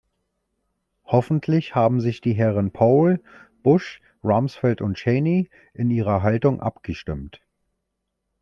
[1.05, 3.21] Hoffentlich haben sich die Herren Powell,
[3.61, 7.39] Bush, Rumsfeld und Cheney in ihrer Haltung abgestimmt.